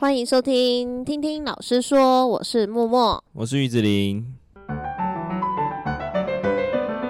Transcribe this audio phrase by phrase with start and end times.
[0.00, 4.24] 欢迎收听，听听老师说，我是默默，我是玉子琳。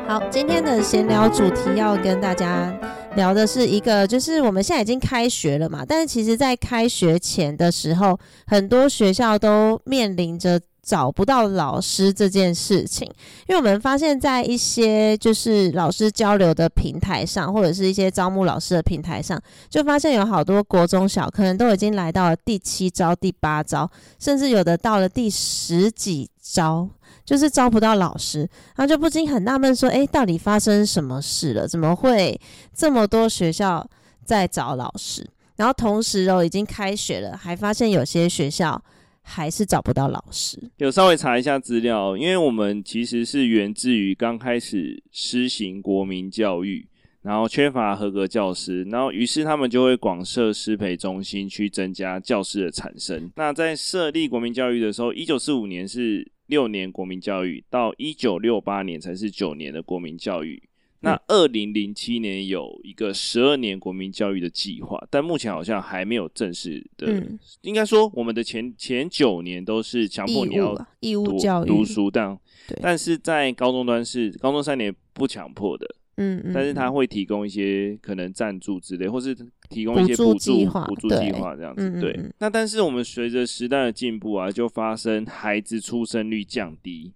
[0.06, 2.74] 好，今天的闲聊主题要跟大家
[3.14, 10.58] 聊的是一个，就是我们现在已经开学了嘛，但是其实在开学前的时候，很多学校都面临着
[10.88, 13.06] 找不到老师这件事情，
[13.46, 26.88] 因为我们发现，在一些就是老师交流的平台上，或者是一些招募老师的平台上，就发现有好多国中小可能都已经来到了第七招、第八招，甚至有的到了第十几招。
[27.24, 31.68] 就是招不到老师，然后就不禁很纳闷说：“诶，到底发生什么事了？
[31.68, 32.40] 怎么会
[32.74, 33.86] 这么多学校
[34.24, 35.28] 在找老师？
[35.56, 38.82] 然后同时哦，已经开学了，还发现有些学校
[39.28, 46.88] 还是找不到老师。”有稍微查一下资料，因为我们其实是源自于刚开始施行国民教育，
[47.22, 53.30] 然后缺乏合格教师，然后于是他们就会广设师培中心去增加教师的产生。
[53.36, 56.32] 那在设立国民教育的时候，一九四五年是。
[56.48, 60.62] 六年国民教育到一九六八年才是九年的国民教育。
[61.00, 67.06] 那二零零七年有一个十二年国民教育的计划，但目前好像还没有正式的。
[67.12, 71.68] 嗯、应该说，我们的前前九年都是强迫你要读义务教育。
[71.68, 72.36] 读书，但
[72.80, 75.86] 但是在高中端是高中三年不强迫的。
[76.20, 79.32] 嗯，嗯，但是他会提供一些可能赞助之类，或是
[79.70, 82.00] 提供一些补助补助计划这样子。
[82.00, 87.12] 对，对，那但是我们随着时代的进步啊，就发生孩子出生率降低，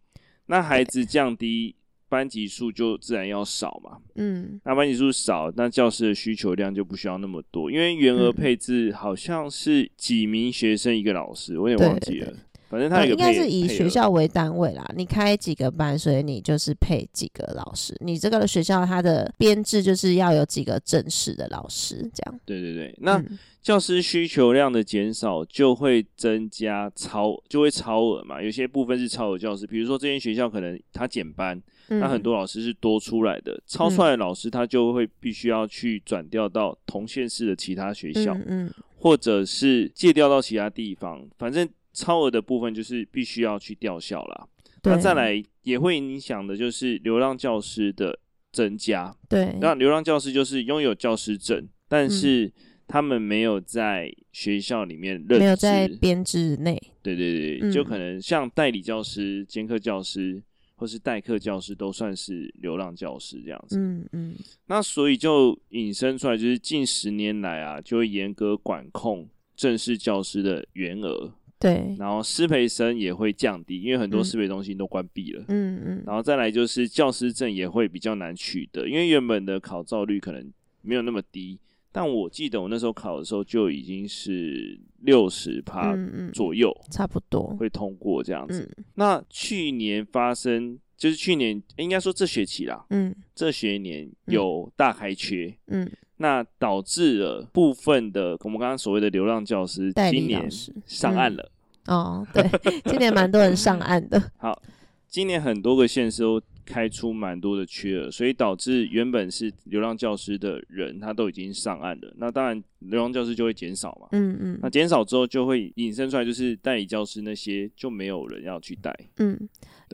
[0.46, 1.74] 那孩子降低，
[2.12, 3.96] 班级数就自然要少嘛。
[4.16, 12.26] 嗯，那班级数少，那教师的需求量就不需要那么多，因为员额配置好像是几名学生一个老师，我有点忘记了。
[12.26, 17.94] 对对对反正他应该是以学校为单位啦，你开几个班，所以你就是配几个老师。
[18.00, 22.40] 你这个学校它的编制就是要有几个正式的老师，这样。
[22.46, 23.22] 对对对，那
[23.60, 28.42] 教师需求量的减少就会增加超，就会超额嘛。
[28.42, 41.68] 有些部分是超额教师，比如说这间学校可能他减班，那很多老师是多出来的，超出来的老师他就会必须要去转调到同县市的其他学校，嗯，或者是借调到其他地方，反正。
[41.92, 44.48] 超额的部分就是必须要去吊校啦，
[44.82, 48.18] 那再来也会影响的就是流浪教师的
[48.50, 49.14] 增加。
[49.28, 52.52] 对，那流浪教师就是拥有教师证，但是
[52.88, 56.80] 他们没有在学校里面任职，没有在编制内。
[57.02, 60.42] 对对对，就可能像代理教师、兼课教师
[60.74, 63.78] 或是代课教师都算是流浪教师这样子。
[63.78, 64.34] 嗯嗯。
[64.66, 71.32] 那所以就引申出来，就是近十年来啊，就会严格管控正式教师的员额。
[71.62, 75.44] 对，然后师培生也会降低，因为很多师培中心都关闭了。
[75.46, 81.56] 嗯嗯，然后再来就是教师证也会比较难取得，因为原本的考照率可能没有那么低，
[81.92, 85.96] 但我记得我那时候考的时候就已经是六十趴
[86.34, 87.54] 左右，差不多。
[87.56, 88.68] 会通过这样子。
[88.76, 95.88] 嗯、那去年发生就是去年应该说这学期啦，嗯，这学年有大开缺，嗯。
[96.22, 100.48] 那导致了部分的我们刚刚所谓的流浪教师今年
[100.86, 101.50] 上岸了。
[101.86, 102.48] 嗯、哦，对，
[102.84, 104.22] 今年蛮多人上岸的。
[104.38, 104.62] 好，
[105.08, 112.14] 今年很多个县市都开出蛮多的缺额，所以导致原本是流浪教师的人他都已经上岸了。
[112.16, 114.06] 那当然，流浪教师就会减少嘛。
[114.12, 114.58] 嗯嗯。
[114.62, 118.96] 那减少之后，就会引申出来，就是代理教师那些就没有人要去带。
[119.16, 119.36] 嗯，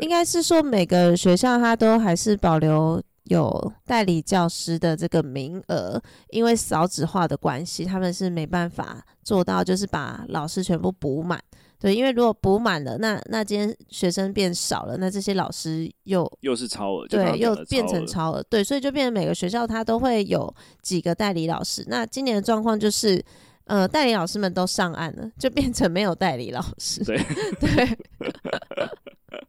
[0.02, 3.02] 应该是说每个学校它都还是保留。
[3.28, 6.00] 有代理教师的这个名额，
[6.30, 11.42] 因为少子化的关系，他们是没办法做到，就是把老师全部补满。
[11.80, 20.52] 对，因为如果补满了，那那今天学生变少了，那这些老师又又是超额，对，又变成超额，对，所以就变成每个学校它都会有
[20.82, 21.84] 几个代理老师。
[21.86, 23.24] 那今年的状况就是，
[23.66, 27.04] 呃，代理老师们都上岸了，就变成没有代理老师。
[27.04, 27.16] 对
[27.60, 27.98] 对。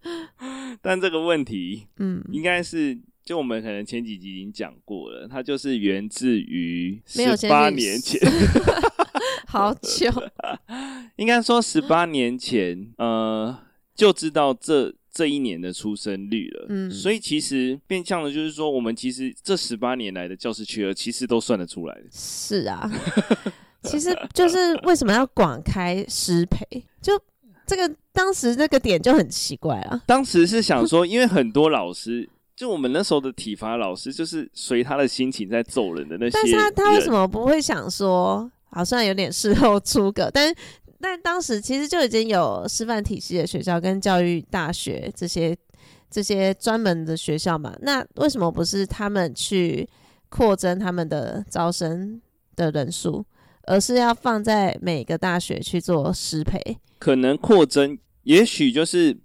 [0.84, 3.00] 但这个问题，嗯，应该是。
[3.30, 8.20] 就我们可能前几集已经讲过了，它就是源自于十八年前，
[9.46, 10.12] 好久，
[11.16, 13.56] 应该说十八年前，呃，
[13.94, 16.66] 就知道这这一年的出生率了。
[16.70, 22.06] 嗯，所以其实变相的，就是说，我们其实这十八年来的教师缺额，其实都算得出来的。
[22.12, 22.90] 是啊，
[23.84, 26.66] 其实就是为什么要广开师培？
[27.00, 27.14] 就
[27.68, 30.02] 这个当时这个点就很奇怪啊。
[30.08, 32.28] 当时是想说，因为很多老师。
[32.60, 36.32] 就我们那时候的体罚老师，就是随他的心情在揍人的那些。
[36.34, 40.30] 但是他他为什么不会想说，好像有点事后诸葛？
[40.36, 40.54] 但
[41.00, 45.56] 但当时其实就已经有师范体系的学校跟教育大学这些
[46.12, 47.74] 这些专门的学校嘛。
[47.82, 49.88] 那为什么不是他们去
[50.28, 52.22] 扩增他们的招生
[52.58, 53.26] 的人数，
[53.68, 56.60] 而是要放在每个大学去做师培。
[57.00, 59.18] 可能扩增，也许就是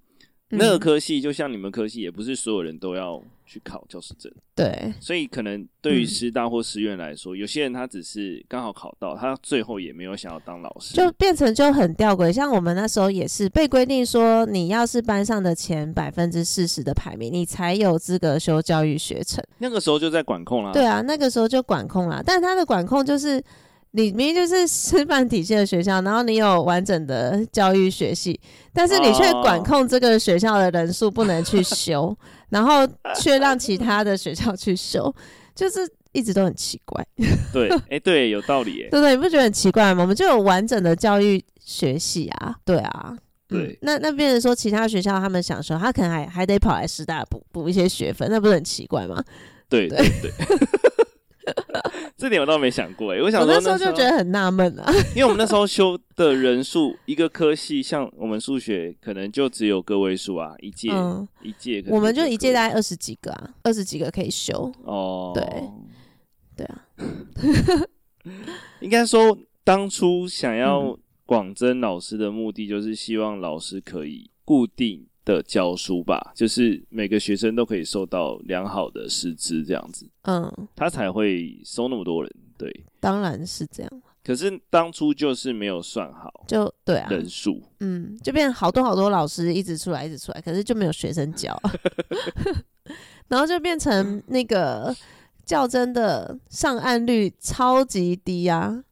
[0.50, 4.30] 那个科系，就像你们科系，也不是所有人都要去考教师证。
[4.54, 12.30] 对，所以可能对于师大或师院来说，嗯、有些人他只是刚好考到，他最后也没有想要当老师，就变成就很吊诡。
[12.30, 19.42] 像我们那时候也是被规定说，你要是班上的前百分之四十的排名，你才有资格修教育学程。
[19.58, 20.72] 那个时候就在管控啦。
[20.72, 23.42] 对啊，那个时候就管控啦，但他的管控就是。
[23.96, 28.38] 你明明就是师范体系的学校，然后你有完整的教育学系，
[28.72, 32.16] 但是你却管控这个学校的人数不能去修，哦、
[32.50, 32.84] 然后
[33.20, 35.14] 却让其他的学校去修，
[35.54, 37.06] 就是一直都很奇怪。
[37.54, 40.02] 对，哎、欸，对，有道理，哎，对对，你不觉得很奇怪吗？
[40.02, 43.16] 我们就有完整的教育学系啊，对啊，
[43.46, 49.22] 对，嗯、那那变成说其他学校他们想修，他可能还还得跑来师大补补一些学分，那不是很奇怪吗？
[49.68, 50.32] 对对对。
[51.44, 51.54] 对
[52.16, 65.44] 这点我倒没想过哎，我想说那时候就觉得很纳闷啊， 因为我们那时候修的人数，一个科系像我们数学可能就只有个位数啊，一届、嗯、一届，我们就一届大概二十几个啊，二十几个可以修哦，对
[66.56, 66.84] 对啊，
[68.80, 75.06] 应该说当初想要广征老师的目的，就是希望老师可以固定。
[75.24, 84.02] 的教书吧，就是每个学生都可以受到良好的师资，这样子，嗯，他才会收那么多人，对，当然是这样。
[84.22, 91.54] 可是当初就是没有算好，就对啊，人数，嗯，就变好多好多老师一直出来，一直出来，可是就没有学生教，
[93.28, 94.94] 然后就变成那个
[95.44, 98.84] 较真的上岸率超级低啊。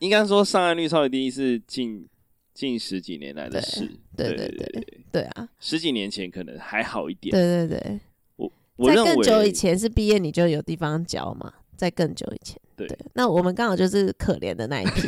[0.00, 2.06] 应该说上岸率超级低是近
[2.52, 3.90] 近十几年来的事。
[4.16, 5.48] 对对对对对啊！
[5.60, 7.32] 十几年前可能还好一点。
[7.32, 8.00] 对对对，
[8.36, 12.60] 我我认为在更久以前是毕业你就有地方教嘛，在更久以前。
[12.76, 15.02] 对，对那我们刚好就是可怜的那一批。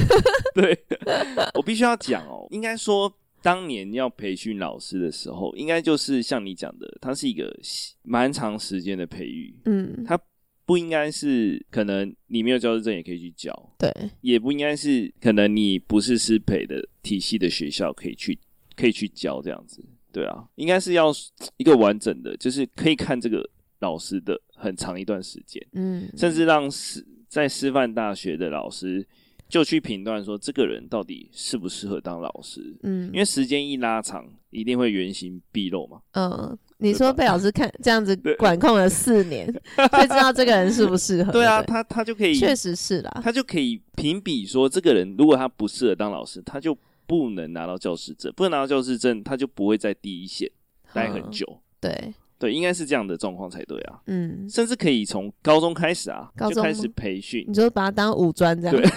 [0.54, 0.78] 对，
[1.54, 3.12] 我必须要讲哦，应该说
[3.42, 7.54] 当年要培训老师的时候，应该就是像你讲的，它是一个
[8.02, 9.54] 蛮长时间的培育。
[9.64, 10.18] 嗯，它。
[10.66, 18.38] 不应该是可能你没有教师证也可以去教，对，也不应该是可能你不是师培的体系的学校可以去
[18.80, 21.12] 可以去教这样子，对啊，应该是要
[21.56, 23.48] 一个完整的，就是可以看这个
[23.80, 29.06] 老师的很长一段时间，嗯，甚至让师在师范大学的老师
[29.48, 36.58] 就去评断说这个人到底适不适合当老师，嗯，因为时间一拉长，一定会原形毕露嘛，嗯。
[36.82, 39.46] 你说被老师看这样子 管控了四年，
[39.76, 41.30] 就知道这个人适不适合？
[41.30, 46.74] 对啊，他他就可以，确实是啦，他就可以评比说，这个人如果他不适合当老师，他就
[47.10, 50.48] 不能拿到教师证，不能拿到教师证，他就不会在第一线
[50.92, 51.44] 待很久。
[51.50, 54.00] 嗯、对对，应该是这样的状况才对啊。
[54.06, 57.44] 嗯，甚至可以从高中开始啊，就开始培训。
[57.48, 58.88] 你就把他当武专这样，对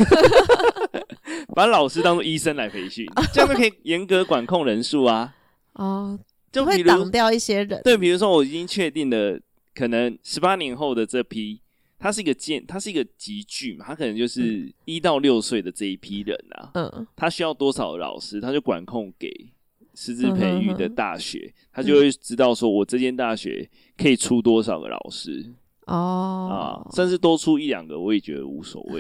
[1.56, 5.34] 把老师当做医生来培训， 这样就可以严格管控人数啊。
[5.74, 6.20] 哦。
[6.52, 7.82] 就会挡掉一些人。
[7.84, 9.40] 对，比如说我已经确定了，
[9.74, 11.60] 可能十八年后的这批，
[12.04, 16.72] 它是一个建，它是一个集聚嘛，它可能就是一到六岁的这一批人啊。
[16.74, 19.30] 嗯，他需要多少老师，他就管控给
[19.96, 25.50] 师资培育的大学，他就会知道说我这间大学可以出多少个老师。
[25.86, 29.00] 哦，啊，甚至多出一两个，我也觉得无所谓。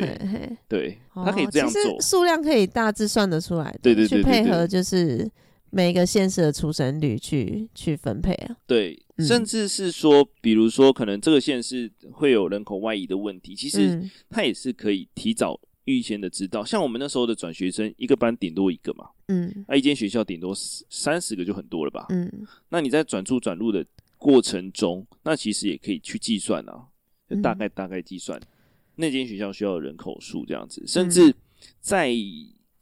[0.69, 3.77] 对，他可以这样做，数量可以大致算得出来。
[3.81, 5.29] 对对对，去配合就是。
[5.75, 16.63] 每一个县市的出生率去去分配啊，对，嗯、甚至是说，比如说，可能这个县市会有人口外移的问题，其实他也是可以提早预先的知道。
[16.63, 20.53] 像我们那时候的转学生，一个班顶多一个嘛，嗯，那、啊、一间学校顶多
[20.91, 22.31] 三十个就很多了吧，嗯，
[22.69, 23.83] 那你在转出转入的
[24.19, 26.85] 过程中，那其实也可以去计算啊，
[27.27, 28.45] 就大概大概计算、嗯、
[28.97, 31.33] 那间学校需要的人口数这样子，甚至
[31.81, 32.15] 在。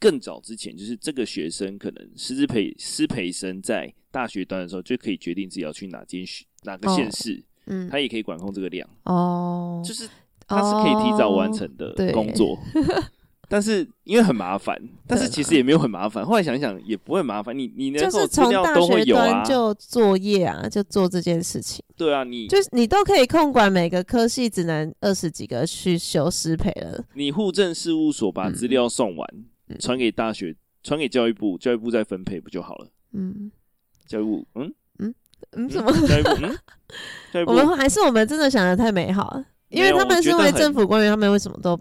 [0.02, 10.08] 更早之前，就是这个学生可能师资培师培生在大学端的时候，就可以决定自己要去哪间学哪个县市，哦，嗯，他也可以管控这个量哦，就是
[10.48, 13.04] 他是可以提早完成的工作， 哦，
[13.48, 29.28] 但是因为很麻烦，但是其实也没有很麻烦，后来想想也不会麻烦，你你能够资料都会有啊，就作业啊，就做这件事情，对啊，你就是你都可以控管每个科系只能二十几个去修师培了，你户政事务所把资料送完。
[29.32, 29.44] 嗯
[29.78, 32.88] 传给大学，传给教育部，教育部再分配不就好了？
[33.12, 33.50] 嗯，
[34.06, 34.72] 教育部，嗯？
[34.98, 35.14] 嗯？
[35.52, 35.92] 嗯，怎么？
[36.06, 36.58] 教育部，嗯，
[37.32, 41.78] 教育部，我们还是我们真的想的太美好了，因为他们身为政府官员，他们为什么都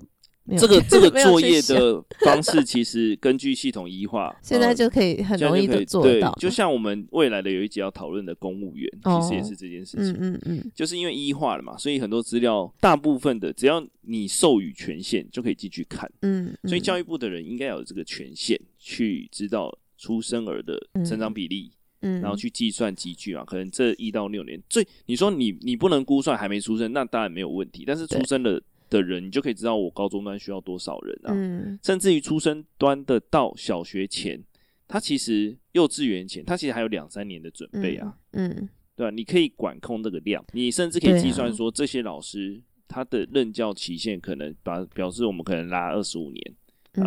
[0.57, 6.33] 这个这个 作业的方式，其实根据系统一化，现在就可以很容易的做到。
[6.39, 10.17] 就像我们未来的有一集要讨论的公务员，其实也是这件事情。
[10.19, 16.11] 嗯嗯，就是因为一化了嘛，所以很多资料，大部分的只要你授予权限，就可以进去看。
[16.21, 21.71] 嗯，所以教育部的人应该有这个权限去知道出生儿的成长比例，
[22.01, 23.43] 嗯，然后去计算集聚啊。
[23.45, 27.83] 可能这一到六年，最你说你你不能估算还没出生，那当然没有问题。
[27.85, 28.61] 但是出生了。
[28.91, 34.43] 的人，你就可以知道我高中端需要多少人啊，嗯、甚至于出生端的到小学前，
[34.87, 38.69] 他其实幼稚园前，他其实还有两三年的准备啊，嗯，嗯。
[38.93, 39.09] 对吧、啊？
[39.09, 46.55] 你可以管控这个量，你甚至可以计算说这些老师他的任教期限可能把表示我们可能拉二十五年，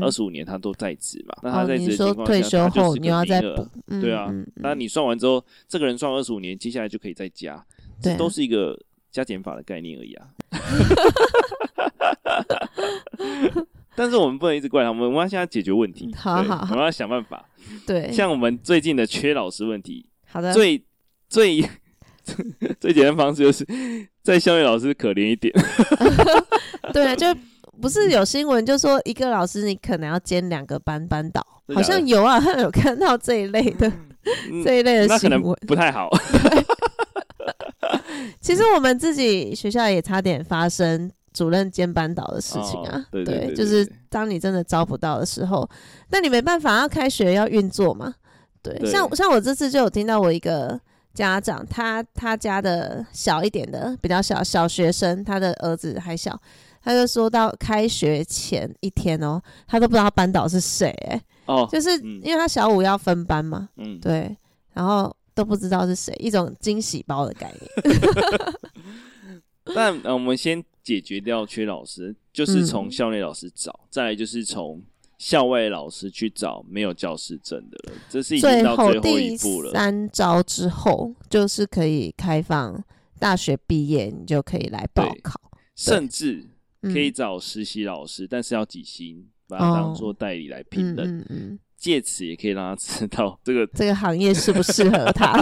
[0.00, 3.68] 二十五年他都在职嘛，那他在职的情况下，退休后你要再补，
[4.00, 7.64] 对啊，那你算完之后，这个人算二十五年，接下来就可以再加，
[8.00, 8.76] 这都是一个
[9.12, 10.26] 加减法的概念而已啊。
[13.96, 16.12] 但是我们不能一直怪他们，我们要现在解决问题。
[16.16, 17.44] 好好好，我们要想办法。
[17.86, 20.84] 对，像我们最近的缺老师问题，好的，最
[21.28, 21.62] 最
[22.80, 23.64] 最简单方式就是
[24.22, 25.54] 在校园老师可怜一点。
[26.92, 27.26] 对啊，就
[27.80, 31.44] 不是有新闻就说一个老师你可能要兼两个班班导，
[31.74, 33.90] 好像有啊，有看到这一类的、
[34.50, 36.10] 嗯、这一类的新闻，那可能不太好。
[38.40, 45.68] 其实我们自己学校也差点发生主任兼班导的事情啊，哦、对，对，对，对，对，就是当你真的招不到的时候，
[46.08, 48.14] 那你没办法，要开学要运作嘛，
[48.62, 50.80] 对，对像像我这次就有听到我一个
[51.12, 56.40] 家长，他他家的小一点的比较小小学生，他的儿子还小，
[56.82, 61.90] 他就说到开学前一天哦，他都不知道班导是谁，哎，哦，就是
[62.22, 64.36] 因为他小五要分班嘛，嗯，对，
[64.72, 65.14] 然后。
[65.36, 68.00] 都不知道是谁，一种惊喜包的概念。
[69.76, 74.82] 但呃，我们先解决掉缺老师，就是从校内老师找，嗯、再来就是从
[75.18, 77.98] 校外老师去找没有教师证的了。
[78.08, 79.72] 这是已经到最后一步了。
[79.72, 82.82] 三招之后，就是可以开放
[83.18, 85.40] 大学毕业，你就可以来报考，
[85.74, 86.46] 甚至
[86.82, 90.98] 可以找实习老师，嗯、但是要几薪，把它当做代理来聘任。
[90.98, 95.38] 嗯嗯嗯借此也可以让他知道这个这个行业适不适合他，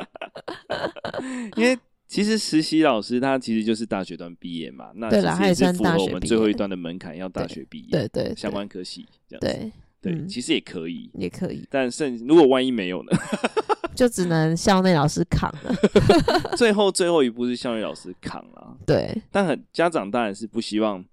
[1.56, 1.78] 因为
[2.16, 9.70] 其实实习老师他其实就是大学段毕业嘛，那其实也是符合我们最后一段的门槛，要大学毕业，对对，相关科系这样子，
[10.00, 13.12] 对对，其实也可以，也可以，但甚如果万一没有呢，
[13.94, 15.74] 就只能校内老师扛了。
[16.56, 21.04] 最后最后一步是校内老师扛了，对，但很家长当然是不希望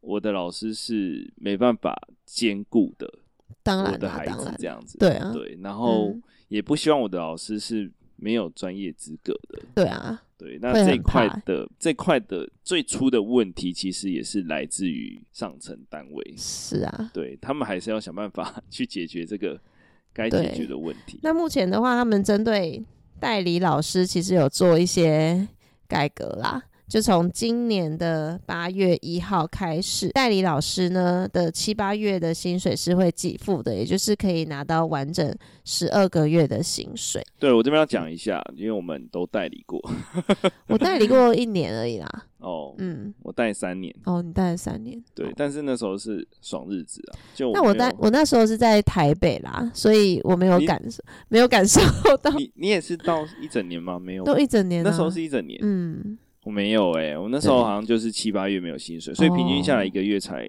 [0.00, 1.94] 我的老师是没办法
[2.24, 3.06] 兼顾的。
[3.62, 6.16] 当然，我的孩子这样子，对啊，对，然后
[6.48, 19.58] 也不希望我的老师是没有专业资格的，对啊，对，那这一块的这块的最初的问题，其实也是来自于上层单位，是啊，对他们还是要想办法 去解决这个
[20.12, 21.18] 该解决的问题。
[21.22, 22.84] 那目前的话，他们针对
[23.18, 25.48] 代理老师，其实有做一些
[25.88, 26.62] 改革啦。
[26.88, 37.20] 就从今年的八月一号开始，代理老师呢的七八月的薪水是会给付的，也就是可以拿到完整十二个月的薪水。
[37.40, 39.80] 对，我这边要讲一下，因为我们都代理过，
[40.68, 42.08] 我代理过一年而已啦。
[42.38, 43.92] 哦，嗯，我带三年。
[44.04, 45.02] 哦，你带了三年。
[45.12, 47.18] 对，但是那时候是爽日子啊。
[47.34, 51.80] 就那我带我那时候是在台北啦，所以我没有感受，没有感受
[52.22, 52.30] 到。
[52.32, 53.98] 你你也是到一整年吗？
[53.98, 54.84] 没有，都一整年。
[54.84, 55.58] 那时候是一整年。
[55.62, 56.16] 嗯。
[56.46, 60.48] 我没有哎、欸，我那时候好像就是七八月没有薪水，所以平均下来一个月才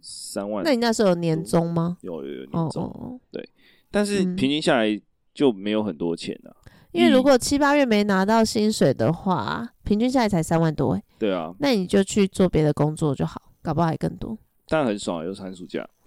[0.00, 0.62] 三万。
[0.64, 1.98] 那你那时候有年终吗？
[2.02, 3.44] 有有有年终，对，
[3.90, 5.00] 但是平均下来
[5.34, 6.56] 就没有很多钱了。
[6.92, 11.02] 因为如果七八月没拿到薪水的话，平均下来才三万多哎。
[11.18, 14.38] 对啊，那你就去做别的工作就好，搞不好还更多。
[14.68, 15.84] 但很爽，有寒暑假。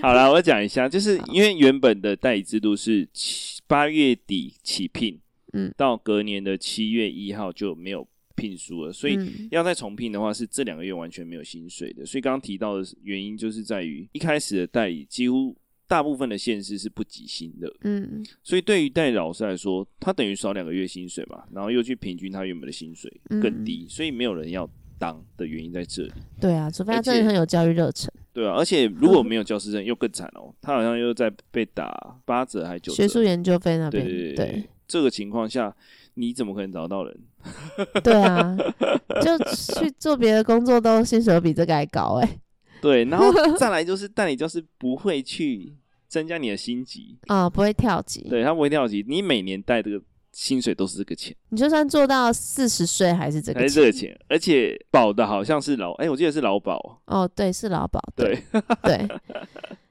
[0.00, 5.20] 好啦，我讲一下，就是因为原本的代理制度是七八月底起聘。
[5.56, 9.18] 嗯，到隔年的七月一号就没有聘书了，所以
[9.50, 12.04] 要再重聘的话，是这两个月完全没有薪水的。
[12.04, 15.56] 所以刚刚提到的原因就是在于一开始的代理几乎
[15.88, 23.10] 大部分的县市是不给薪的，嗯，所以对于代理老师来说，他等于少两个月薪水嘛，然后又去平均他原本的薪水
[23.40, 26.12] 更低，所以没有人要当的原因在这里。
[26.40, 28.12] 对啊，除非他真的很有教育热忱。
[28.32, 34.64] 对啊，而且如果没有教师证，又更惨哦，他好像又在被打八折还九折，学术研究费那边，对对对对。
[34.86, 35.74] 这个情况下，
[36.14, 37.18] 你怎么可能找到人？
[38.02, 38.56] 对啊，
[39.22, 42.40] 就去做别的工作都薪水比这个还高哎、欸。
[42.80, 45.74] 对，然后再来就是代理教师不会去
[46.08, 48.20] 增加你的薪级啊、哦，不会跳级。
[48.28, 50.00] 对，他不会跳级，你每年带这个
[50.32, 51.34] 薪水都是这个钱。
[51.48, 57.00] 你就算做到四十岁还是这个钱，还是这个钱，而且保的好像是劳，哎、欸，我记得是劳保。
[57.06, 58.00] 哦，对，是劳保。
[58.14, 58.42] 对
[58.82, 59.08] 对。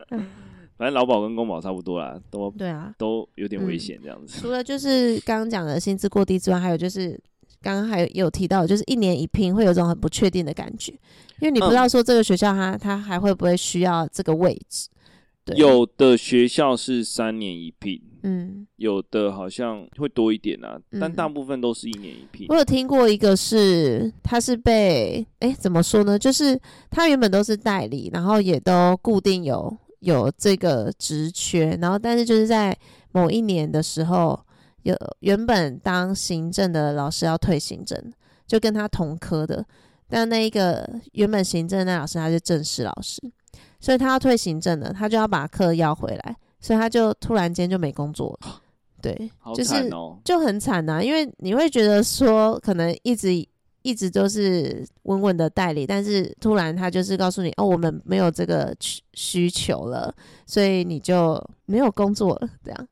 [0.77, 4.37] 反正劳保跟公保差不多啦，都对啊，都有点危险这样子。
[4.37, 7.19] 嗯、除了就是刚刚讲的薪资过低之外，还有就是
[7.61, 10.91] 刚刚还有有提到，就是一年一聘会有种很不确定的感觉，
[11.39, 14.89] 因为你不知道说这个学校它它还会不会需要这个位置。
[15.45, 22.47] 对，有的学校是三年一聘，嗯，有的好像会多一点啊，但大部分都是一年一聘。
[22.49, 26.17] 我有听过一个是，他是被哎、欸、怎么说呢？
[26.17, 29.77] 就是他原本都是代理，然后也都固定有。
[29.99, 32.77] 有这个职缺，然后但是就是在
[33.11, 34.39] 某一年的时候，
[34.83, 37.97] 有原本当行政的老师要退行政，
[38.45, 39.65] 就跟他同科的，
[40.07, 43.21] 但那一个原本行政的那老师他是正式老师，
[43.79, 48.61] 所以他要退行政了，他就要把课要回来，所以他就突然间就没工作了，
[49.01, 49.89] 对，就是
[50.23, 53.29] 就很惨呐，因为你会觉得说可能一直。
[53.85, 60.11] 一直都是稳稳的代理，但是突然他就是告诉你，哦，我们没有这个需需求了，
[60.47, 62.87] 所以你就没有工作了，这样，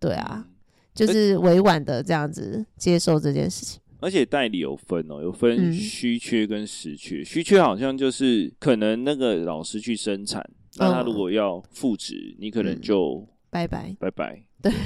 [0.00, 0.44] 对啊，
[0.92, 3.80] 就是委婉的这样子接受这件事情。
[4.00, 10.44] 而且代理有分哦，有分虚缺跟实缺，虚、嗯、缺好像就是可能那个老师去生产，
[10.78, 14.72] 那他如果要复职，嗯、你可能就拜拜拜拜，对。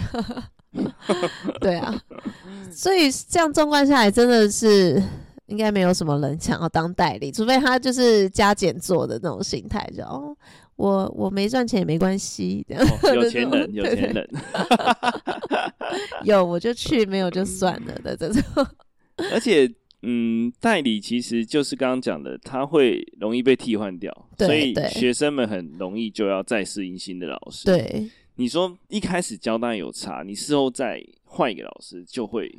[1.61, 1.99] 对啊，
[2.71, 5.03] 所以这样纵观下来，真的是。
[5.49, 10.37] 应该没有什么人想要当代理，除非他就是加减做的那种心态，就哦，
[10.77, 14.31] 我我没赚钱也没关系，这样、哦、有钱人有钱人，
[16.25, 18.67] 有我就去，没有就算了的这种。
[19.33, 19.67] 而且，
[20.03, 27.65] 嗯，代理其实就是刚刚讲的，他会容易被替换掉，所以学生们很容易就要再适应新的老师。
[27.65, 32.55] 对，你说一开始教当然有差，你事后再换一个老师就会。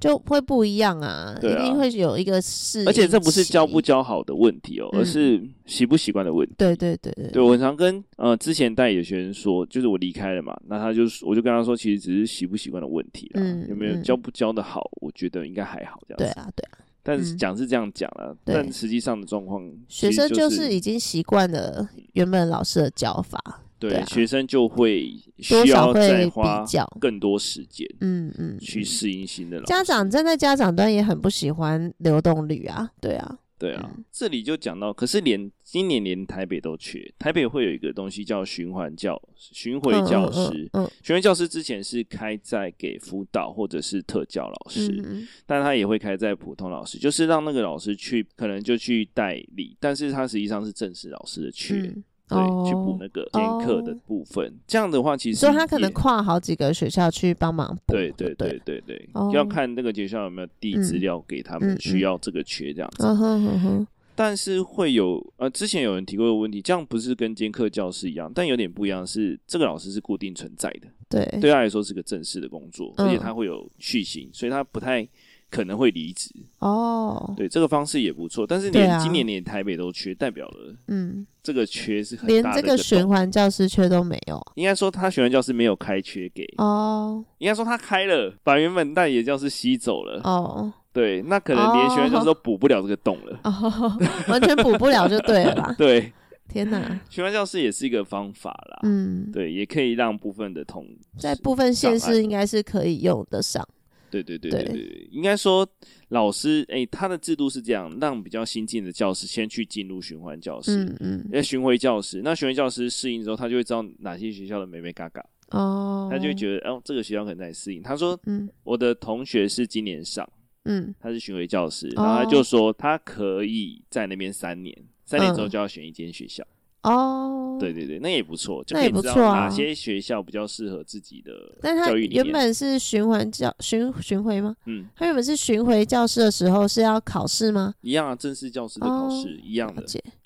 [0.00, 2.82] 就会不一样啊，啊，一定会有一个适。
[2.86, 6.54] 而且这不是教不教好的问题哦，嗯、而是习不习惯的问题。
[6.56, 16.24] 对对对对，对我很常跟呃之前代理的学生说，就是我离开了嘛，那他就我就跟他说，其实只是习不习惯的问题啦，嗯、有没有教不教的好，我觉得应该还好这样子。
[16.24, 23.62] 对啊对啊，但是讲是这样讲了，嗯，但实际上的状况，学生就是已经习惯了原本老师的教法。
[23.80, 26.62] 对，学生就会需要再花
[27.00, 29.66] 更多时间，嗯嗯，去适应新的老师。
[29.66, 33.90] 家长站在家长端也很不喜欢流动率啊，对啊，对啊。
[33.96, 51.94] 嗯、这里就讲到，可是连今年连台北都缺，台北会有一个东西叫循环教巡回教师，嗯，嗯，嗯，巡回教师之前是开在给辅导或者是特教老师，但他也会开在普通老师，就是让那个老师去，可能就去代理，但是他实际上是正式老师的缺。
[52.30, 57.92] 嗯对，去补那个兼课的部分，哦，这样的话其实，所以他可能跨好几个学校去帮忙补。
[57.92, 63.04] 对对对对对，要看那个学校有没有递资料给他们，需要这个缺这样子。
[63.06, 63.86] 嗯哼哼哼。
[64.14, 75.08] 但是会有呃，之前有人提过的问题，这样不是跟兼课教师一样，但有点不一样是，这个老师是固定存在的，对，对他来说是个正式的工作，而且他会有续薪，所以他不太。
[75.50, 76.30] 可能会离职。
[76.60, 84.40] 哦，对，这个方式也不错，但是连今年连台北都缺，代表了嗯，这个缺是很大的，连这个循环教师缺都没有。
[84.54, 90.20] 应该说他循环教师没有开缺给哦，应该说他开了，把原本代理教师吸走了。
[90.24, 93.40] 哦，对，那可能连循环教师都补不了这个洞了。
[93.44, 95.74] 哦， 完全补不了就对了吧？
[95.78, 96.12] 对，
[96.48, 100.86] 天哪，循环教师也是一个方法啦，嗯，对，也可以让部分的同
[101.18, 103.66] 在部分县市应该是可以用得上。
[104.10, 104.64] 对对对对。
[104.64, 105.66] 对，对，应该说
[106.08, 110.96] 老师，哎，他的制度是这样，让比较新进的教师先去进入循环教室，嗯。
[111.00, 117.82] 嗯，因为巡回教师，那巡回教师适应之后，他就会知道哪些学校的美美嘎嘎，哦，他就会觉得，哦，这个学校可能在适应。
[117.82, 120.28] 他说，嗯，我的同学是今年上，
[120.64, 126.44] 嗯，他是巡回教师，然后他就说他可以在那边三年，三年之后就要选一间学校。
[126.82, 132.24] 哦、oh，对对对，那也不错，就可以知道哪些学校比较适合自己的教育理念。
[132.24, 134.56] 但他原本是循环教巡巡回吗？
[134.64, 137.74] 嗯，他原本是巡回教师的时候是要考试吗？
[137.82, 139.84] 一样啊，正式教师的考试、oh, 一样的，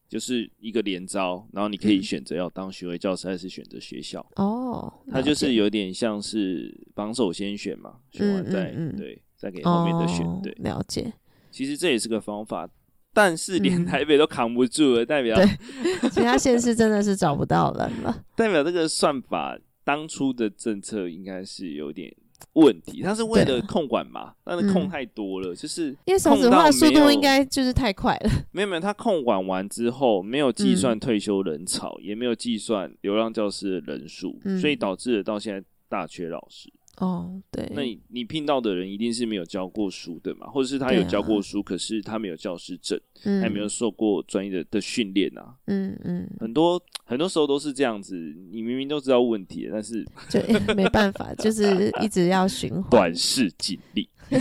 [0.09, 4.25] 就是一个连招，然后你可以选择要当巡回教师还是选择学校。
[4.37, 10.53] 哦，他就是有点像是榜首先选嘛，选完再、嗯嗯、对再给后面的选、oh, 对。
[10.61, 11.13] 了解，
[11.51, 12.71] 其实这也是个方法。
[13.15, 15.39] 但是连台北都扛不住了，嗯、代表
[16.13, 18.23] 其他县市真的是找不到人了。
[18.37, 22.13] 代表这个算法当初的政策应该是有点
[22.55, 24.33] 问题，他是为了控管嘛？
[24.45, 28.31] 但是控太多了，嗯、就是因为少子化速度应该就是太快了。
[28.51, 36.69] 没 有没有，他控管完之后没有计算退休人潮，嗯、也没有计算流浪教师的人数、嗯，所以导致了到现在大缺老师。
[36.99, 37.71] 哦，对。
[37.75, 45.55] 那你你聘到的人一定是没有教过书的嘛，或者是他有教过书，啊、可是他没有教师证，嗯、还没有受过专业的的训练啊。
[45.67, 46.29] 嗯嗯。
[46.39, 48.17] 很多很多时候都是这样子，
[48.53, 50.41] 你明明都知道问题，但是 就
[50.75, 54.09] 没办法，就是一直要循环， 短视近利。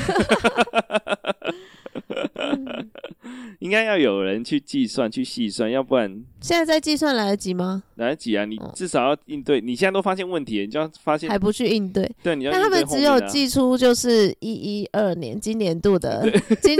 [3.60, 7.84] 应该要有人去计算、去细算，要不然现在在计算来得及吗？
[7.96, 8.44] 来得及啊！
[8.46, 9.62] 你至少要应对。
[9.62, 12.10] 你现在都发现问题，你就要发现还不去应对。
[12.22, 12.58] 对，你要、啊。
[12.58, 16.30] 那他们只有寄出就是一一二年今年度的
[16.62, 16.78] 今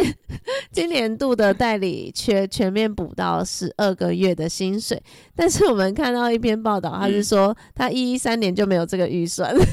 [0.72, 5.02] 今年度的代理缺全面补到十二个月的薪水，
[5.36, 9.56] 但是我们看到一篇报道，他是说他一一三年就没有这个预算。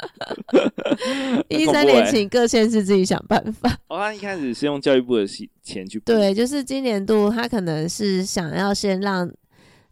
[1.48, 3.70] 一三年，请各县市自己想办法。
[3.88, 5.26] 哦，他一开始是用教育部的
[5.62, 6.04] 钱去补。
[6.06, 9.30] 对，就是今年度他可能是想要先让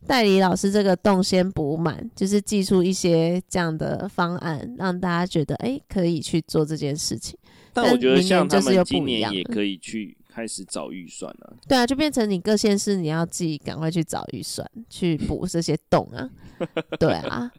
[0.07, 7.39] 代理老师这个洞先补满，就是寄出一些这样的方案，让大家觉得哎、欸、可以去做这件事情。
[7.73, 11.57] 但我觉得像他们今年也可以去开始找预算了。
[11.67, 16.31] 对啊，就变成你各县市你要自己赶快去找预算去补这些洞啊。
[17.01, 17.51] 对啊。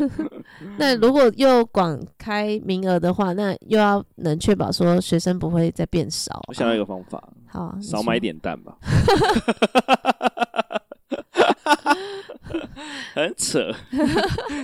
[0.78, 6.44] 那如果又广开名额的话，那又要能确保说学生不会再变少，啊。
[6.48, 8.76] 我想到一个方法，好，啊，少买点蛋吧。
[13.14, 13.74] 很扯，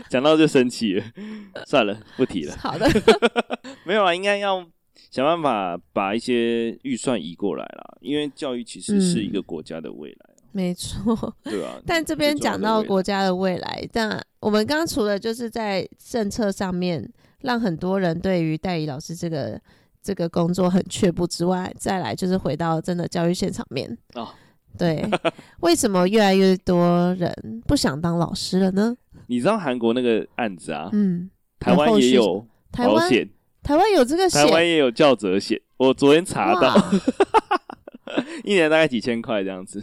[0.09, 1.05] 讲到就生气了。
[1.66, 2.55] 算了，不提了。
[2.59, 2.87] 好的，
[3.85, 4.64] 没有啊，应该要
[5.14, 10.16] 想办法把一些预算移过来啦，因为教育其实是一个国家的未来。
[10.29, 11.81] 嗯没错，对啊。
[11.87, 17.09] 但这边讲到国家的未来，但我们刚刚除了就是在政策上面
[17.42, 19.61] 让很多人对于代理老师这个
[20.03, 23.96] 这个工作很却步之外，再来就是回到真的教育现场面。
[24.14, 24.29] 哦，
[24.77, 25.05] 对，
[25.61, 28.96] 为什么越来越多人不想当老师了呢？
[29.29, 30.88] 你知道韩国那个案子啊？
[30.92, 33.29] 嗯，台湾也有保险，
[33.64, 35.61] 台湾有这个险，台湾也有教责险。
[35.79, 36.77] 我昨天查到，
[38.44, 39.83] 一年大概几千块这样子。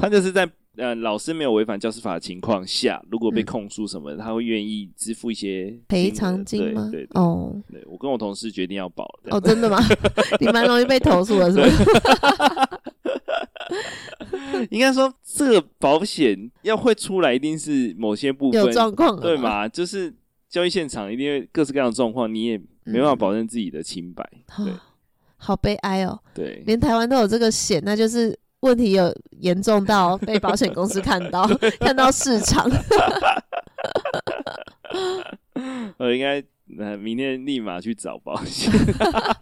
[0.00, 6.88] 他就是在呃老师没有违反教师法的情况下，如果被控诉什么，嗯、他会愿意支付一些赔偿金吗？
[6.92, 9.78] 对对对哦，对我跟我同事决定要保哦，真的吗？
[10.40, 11.84] 你蛮容易被投诉的，是不是？
[14.70, 19.68] 应该说这个保险要会出来，一定是某些部分有状况，对吗？
[19.68, 20.14] 就是
[20.48, 22.60] 交易现场一定会各式各样的状况，你也
[22.92, 24.28] 没办法保证自己的清白。
[24.58, 24.74] 嗯、对，
[25.36, 26.18] 好悲哀哦。
[26.34, 28.38] 对，连台湾都有这个险，那就是。
[28.62, 31.46] 问题有严重到 被保险公司看到，
[31.78, 32.66] 看到市场。
[35.96, 36.42] 我应该
[36.96, 38.68] 明天立马去找保险。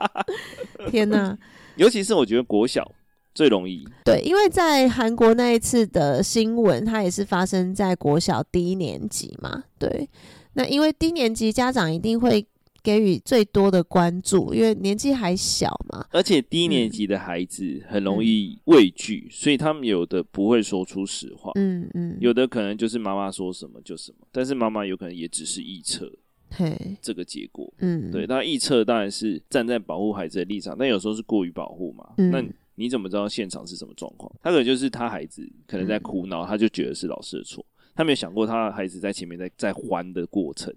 [0.93, 1.35] 天哪！
[1.77, 2.93] 尤其是我觉得国小
[3.35, 3.89] 最容易。
[4.05, 9.65] 对，因为在韩国那一次的新闻，它也是发生在国小低年级嘛。
[9.79, 10.11] 对，
[10.53, 12.47] 那因为低年级家长一定会。
[12.87, 26.09] 给予最多的关注，因为年纪还小嘛，而且低年级的孩子很容易畏惧，嗯、所以他们有的不会说出实话，嗯嗯，有的可能就是妈妈说什么就什么，但是妈妈有可能也只是臆测，
[26.51, 32.41] 嘿，这个结果，嗯，对，那预测当然是站在保护孩子的立场，但有时候是过于保护嘛，嗯、那
[32.77, 34.33] 你怎么知道现场是什么状况？
[34.41, 37.67] 他可能就是他孩子可能在哭闹，嗯、他就觉得是老师的错。
[37.97, 40.73] 他没有想过，他的孩子在前面在在欢的过程，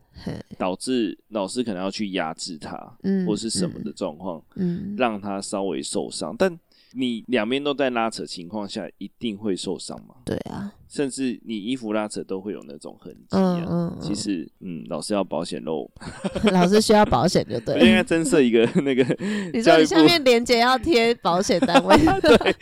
[0.57, 6.33] 导致老师可能要去压制他，嗯、或是什么的状况，嗯、让他稍微受伤。
[6.39, 6.57] 但
[6.93, 10.15] 你两边都在拉扯情况下，一定会受伤嘛？
[10.25, 13.55] 对啊，甚至你衣服拉扯都会有那种痕迹啊。
[13.57, 15.89] 嗯嗯嗯、其实，嗯，老师要保险喽，
[16.51, 17.81] 老师需要保险就对了。
[17.85, 19.03] 应该增设一个那个，
[19.53, 22.55] 你说你下面连接要贴保险单位，对，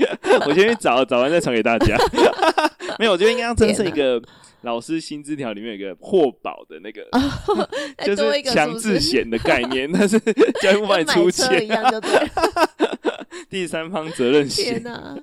[0.46, 1.98] 我先去找，找完再传给大家。
[3.00, 4.22] 没有，我觉得应该要增设一个。
[4.68, 7.70] 老师薪资条里面有一个破保的那个，哦、
[8.06, 10.20] 就是强制险的概念， 但是
[10.62, 12.12] 教育部帮你出钱 一样就对
[13.50, 15.18] 第三方责任险，天哪，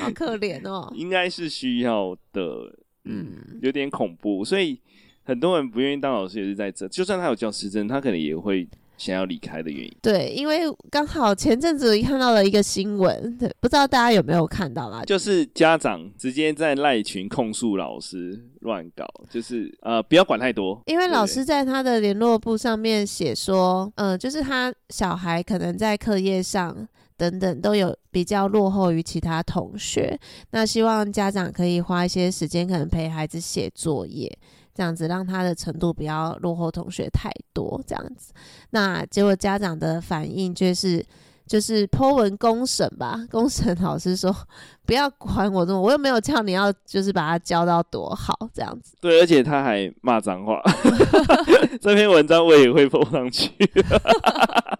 [0.00, 0.90] 好可怜哦。
[0.96, 4.80] 应该是需要的，嗯，有点恐怖，所以
[5.24, 6.88] 很多人不愿意当老师也是在这。
[6.88, 8.66] 就算他有教师证，他可能也会。
[8.98, 15.04] 想要离开的原因，对，因为刚好前阵子看到了一个新闻，对，不知道大家有没有看到啦？
[15.04, 20.80] 就是家长直接在赖群控诉老师乱搞，就是呃，不要管太多。
[20.86, 30.18] 因为老师在他的联络簿上面写说，嗯、呃，就是他小孩可能在课业上等等都有比较落后于其他同学，
[30.52, 34.38] 那希望家长可以花一些时间，可能陪孩子写作业。
[34.76, 38.34] 这样子让他的程度不要落后同学太多，这样子，
[38.70, 41.02] 那结果家长的反应就是
[41.46, 44.36] 就是 po 文公审吧，公审老师说
[44.84, 48.94] 不要管我这么，我又没有叫你要就是把他教到多好这样子。
[49.00, 50.60] 对，而且他还骂脏话，
[51.80, 53.50] 这篇文章我也会 po 上去，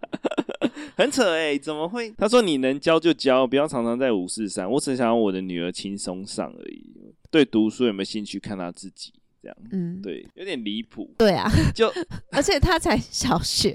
[0.94, 2.10] 很扯哎、欸，怎么会？
[2.18, 6.84] 他说你能教就教，不要常常在五四三，我只想让我的女儿轻松上而已。
[7.30, 9.12] 对读书有没有兴趣，看他自己。
[9.70, 11.08] 嗯，对，有点离谱。
[11.16, 11.92] 对啊，就
[12.32, 13.74] 而且他才小学，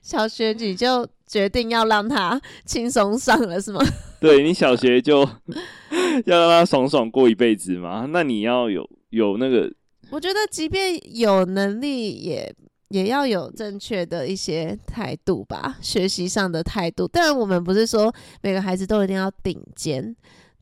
[0.00, 3.80] 小学你就决定要让他轻松上了是吗？
[4.20, 5.28] 对，你小学就
[6.26, 8.06] 要让他爽爽过一辈子吗？
[8.10, 9.68] 那你要有有那个，
[10.10, 12.54] 我觉得即便有能力也，
[12.90, 17.08] 也也要有正确的一些态度吧，学习上的态度。
[17.08, 20.14] 当然，我们不是说每个孩子都一定要顶尖，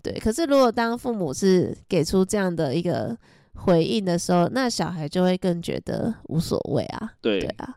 [0.03, 0.15] 对。
[0.15, 3.15] 可是，如果当父母是给出这样的一个。
[3.63, 7.13] 回应的时候，那小孩就会更觉得无所谓啊。
[7.21, 7.77] 对，对啊，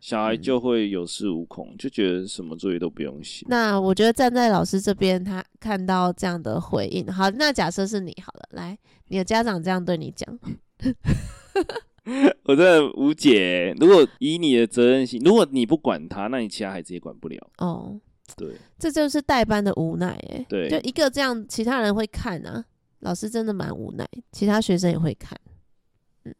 [0.00, 3.44] 小孩就会有恃无恐，嗯，就觉得什么作业都不用写。
[3.48, 10.38] 那我觉得站在老师这边，他看到这样的回应，好，那假设是你好了，来，你的家长这样对你讲，
[12.44, 13.74] 我真的无解。
[13.78, 17.36] 如果以你的责任心，如果你不管他，那你其他孩子也管不了。
[17.58, 18.00] 哦，
[18.36, 22.64] 对，这就是代班的无奈，哎，对，就一个这样，其他人会看啊。
[23.00, 25.38] 老师真的蛮无奈，其他学生也会看，
[26.24, 26.34] 嗯，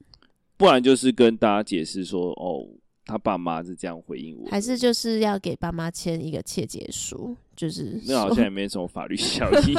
[0.57, 2.67] 不然就是跟大家解释说，哦，
[3.05, 9.75] 他爸妈是这样回应我，还是就是要给爸妈签一个切结书，就是那好像也没什么法律效力，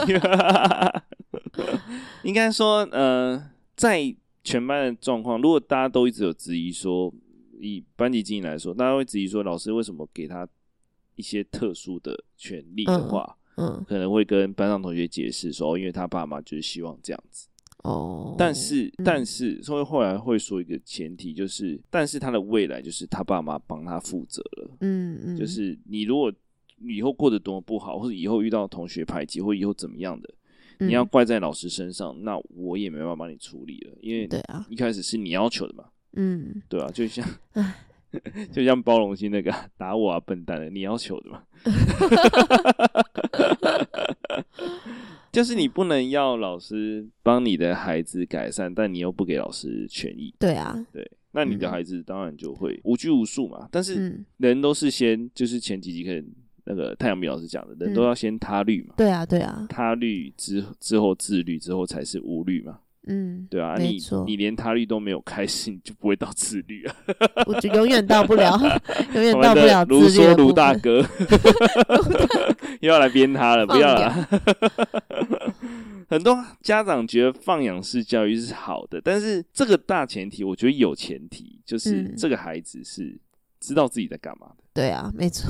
[2.24, 7.14] 应该说，呃，在全班的状况，如果大家都一直有质疑说，
[7.60, 10.48] 以班级经营来说，大家会质疑说，老师为什么给他
[11.16, 13.36] 一些特殊的权利的话。
[13.60, 17.48] 嗯嗯，可能会跟班上同学解释说，因为他爸妈就是希望这样子。
[17.84, 24.70] 哦，但是，嗯、但是，所以后来会说一个前提，就是，但是他的未来就是他爸妈帮他负责了。
[24.82, 26.32] 嗯嗯，就是你如果
[26.82, 30.30] 以后过得多么不好，或者以后遇到同学排挤，或以后怎么样的，
[30.80, 35.86] 你要怪在老师身上，嗯、那我也没办法帮你处理了，因为对啊，一开始是你要求的嘛。
[36.14, 37.26] 嗯，对啊，就像。
[38.52, 41.44] 就像包容心那个打我啊，笨蛋的，你要求的嘛？
[45.32, 50.34] 就是你不能要老师帮你的孩子改善，但你又不给老师权益。
[50.40, 53.68] 对啊，对，那你的孩子当然就会无拘无束嘛。
[53.72, 56.26] 但是人都是先，就是前几集可能
[56.66, 58.94] 那个太阳饼老师讲的，人都要先他律嘛。
[58.98, 62.80] 对啊，对啊，他律之之后自律之后才是无律嘛。
[63.10, 66.96] 嗯，对啊，你你连他律都没有开始，你就不会到自律啊！
[67.48, 68.56] 我就永远到不了，
[69.16, 70.00] 永远到不了自律。
[70.00, 71.04] 卢说卢大哥，
[72.82, 74.30] 又要来编他了，不要了。
[76.08, 83.16] 很多家长觉得放养式教育是好的，但是这个大前提，我觉得有前提，就是这个孩子是
[83.60, 84.64] 知道自己在干嘛的。
[84.74, 85.48] 对啊，没错。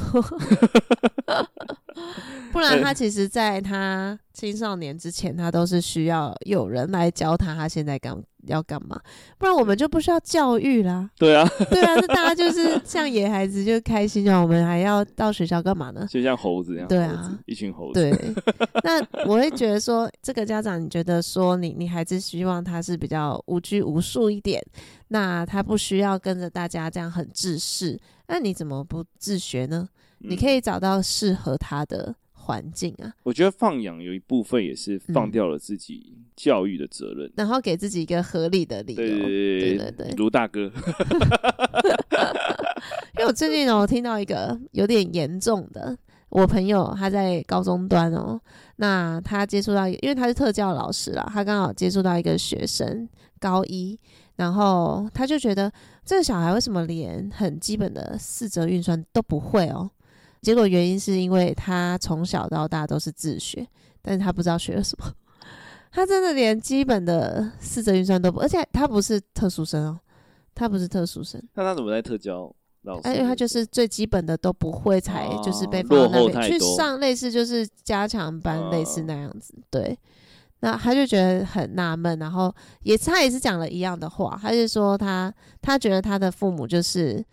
[2.52, 9.00] 不然他其实，在他青少年之前，他都是需要有人来教他，他现在干要干嘛？
[9.38, 11.08] 不然我们就不需要教育啦。
[11.20, 16.08] 对啊， 对啊，那大家就是像野孩子就开心，啊我们还要到学校干嘛呢？
[16.10, 18.02] 就像猴子一样，对啊，一群猴子。
[18.02, 18.34] 对，
[18.84, 24.60] 那我会觉得说，这个家长，你觉得说你，你你孩子希望他是比较无拘无束一点，
[25.10, 29.88] 那他不需要跟着大家这样很制式，那你怎么不自学呢？
[30.20, 33.14] 你可以找到适合他的环境啊。
[33.24, 39.02] 我觉得放养有一部分也是放掉了自己教育的责任，然后给自己一个合理的理由。
[39.02, 40.72] 对对对对，卢大哥。
[43.18, 45.98] 因为我最近哦听到一个有点严重的，
[46.30, 48.40] 我朋友他在高中端哦，
[48.78, 54.00] 那他接触到，因为他是特教老师啦，他刚好接触到一个学生高一，
[54.38, 55.70] 然后他就觉得
[56.06, 59.92] 这个小孩为什么连很基本的四则运算都不会哦？
[60.42, 63.68] 结果原因是因为他从小到大都是自学，
[64.02, 65.12] 但是他不知道学了什么。
[65.92, 70.00] 他真的连基本的四则运算都不，而且他不是特殊生哦，
[70.56, 71.42] 他不是特殊生。
[71.56, 73.10] 那他怎么在特教老师？
[73.10, 79.54] 因为他就是最基本的都不会，才就是被放到那边去上类似就是加强班，类似那样子。
[79.70, 79.98] 对，
[80.62, 87.26] 那他就觉得很纳闷，然后也他也是讲了一样的话，他就说他他觉得他的父母就是。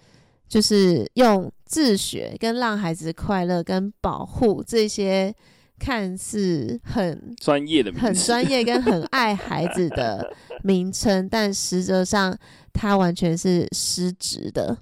[0.48, 5.34] 就是用自学跟让孩子快乐跟保护这些
[5.78, 10.32] 看似很专业的、很专业跟很爱孩子的
[10.62, 12.36] 名称，但实则上
[12.72, 14.76] 他完全是失职的。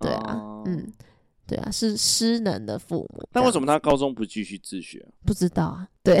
[0.00, 0.92] 对啊，嗯，
[1.46, 3.28] 对啊，是失能的父母。
[3.32, 5.06] 但为什么他高中不继续自学？
[5.24, 5.88] 不知道啊。
[6.02, 6.20] 对，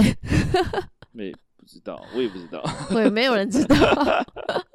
[1.12, 3.76] 没不知道，我也不知道， 我也没有人知道。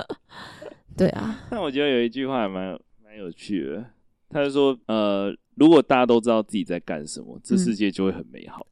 [0.95, 1.39] 对啊。
[1.49, 3.84] 但我觉得有一句话还蛮蛮有趣的。
[4.29, 8.65] 他就说：“呃，如果大家都知道自己在干什么，这世界就会很美好。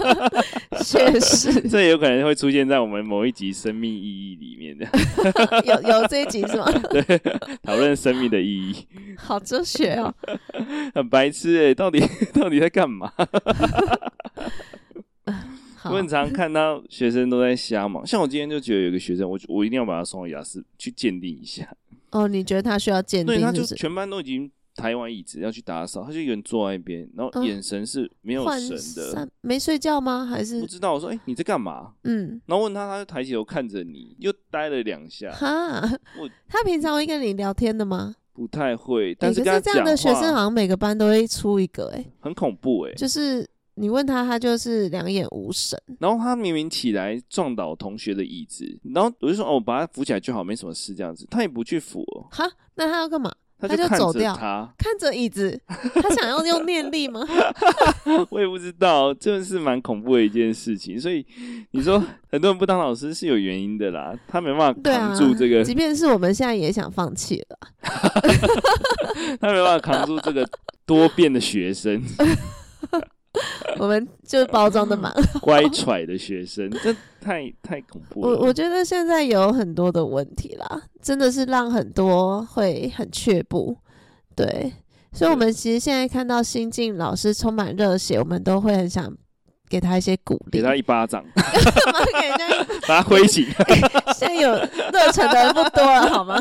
[0.82, 4.86] 确实， 这也有可能会出现在我们某一集生命意义里面的。
[5.66, 6.64] 有有这一集是吗？
[6.88, 7.02] 对，
[7.62, 8.74] 讨论生命的意义。
[9.18, 10.14] 好哲学哦，
[10.94, 12.00] 很白痴哎、欸，到底
[12.32, 13.12] 到底在干嘛？
[15.84, 21.68] 我很常看到学生都在瞎忙，像我今天就觉得有个学生，我我一定要把他送到雅思去鉴定一下。
[22.12, 23.52] 哦，你觉得他需要鉴定是不是？
[23.52, 24.50] 对，他就全班都已经。
[24.74, 29.22] 台湾椅子要去打扫，他就一个人坐在那边，然后眼神是没有神的。
[29.22, 30.24] 嗯、没睡觉吗？
[30.24, 30.94] 还是不知道？
[30.94, 35.30] 我说：“哎、欸，你在干嘛？”嗯，然后问他，他就抬起头看着你，又呆了两下。
[35.32, 35.80] 哈，
[36.18, 38.14] 我他平常会跟你聊天的吗？
[38.32, 45.78] 不太会，但是这样的学生好像每个班都会出一个、欸，哎，很恐怖、欸，哎，就是你问他，他就是两眼无神。
[45.98, 52.02] 然后他明明起来撞倒同学的椅子，然后我就说：“哦，我把他扶起来就好，没什么事。”这样子，他也不去扶。
[52.30, 53.30] 哈，那他要干嘛？
[53.68, 54.34] 他就，走掉，
[54.78, 55.60] 看着椅子，
[55.94, 57.26] 他想要用念力吗？
[58.30, 60.98] 我也不知道，真的是蛮恐怖的一件事情。
[61.00, 61.24] 所以
[61.72, 65.60] 你说 很多人不当老师是有原因的啦，他没办法扛住这个。
[65.60, 67.58] 啊、即便是我们现在也想放弃了，
[69.40, 70.48] 他没办法扛住这个
[70.86, 72.02] 多变的学生。
[73.78, 78.38] 我们就包装的蛮 乖揣的学生，这太太恐怖了。
[78.38, 83.76] 我我觉得现在有很多的问题啦，真的是让很多会很却步。
[84.34, 84.72] 对，
[85.12, 89.12] 所以，我们其实现在看到新进老师充满热血，我们都会很想
[89.68, 92.48] 给他一些鼓励，给他一巴掌，给人家
[92.88, 93.46] 把他挥起。
[94.16, 96.36] 现在有热忱的人不多了，好吗？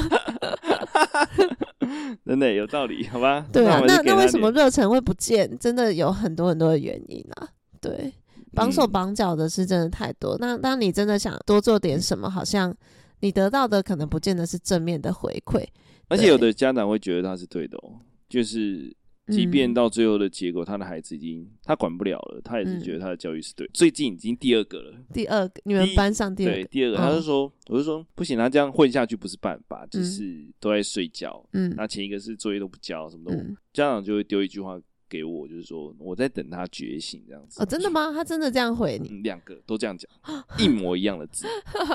[2.25, 3.45] 真的有道理，好吧？
[3.51, 5.57] 对啊，那那，为什么热忱会不见？
[5.57, 7.47] 真的有很多很多的原因啊。
[7.81, 8.13] 对，
[8.53, 10.35] 绑手绑脚的是真的太多。
[10.35, 12.75] 嗯、那当你真的想多做点什么，好像
[13.21, 15.65] 你得到的可能不见得是正面的回馈。
[16.07, 18.95] 而且有的家长会觉得他是对的哦，就是。
[19.29, 23.71] 即便到最后的结果，他的孩子已经他管不了了，他也是觉得他的教育是对的。
[23.73, 31.43] 最近已经第二个了，第二个你们班上第二个，对，第二个，他就说，我就说不行，他这样混下去不是办法，就是都在睡觉。
[31.53, 33.37] 嗯，那前一个是作业都不交，什么都，
[33.71, 34.79] 家长就会丢一句话。
[35.09, 37.61] 给我就是说，我在等他觉醒这样子。
[37.61, 38.11] 哦，真的吗？
[38.13, 39.09] 他真的这样回你？
[39.23, 40.09] 两、嗯、个都这样讲，
[40.59, 41.47] 一模一样的字。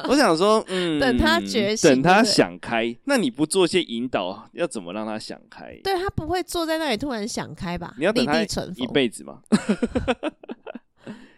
[0.09, 2.95] 我想说，嗯， 等他觉醒，等他想开。
[3.05, 5.79] 那你不做些引导，要怎么让他想开？
[5.85, 7.95] 对，他不会坐在那里突然想开吧？
[7.97, 9.41] 你要等他一辈子吗？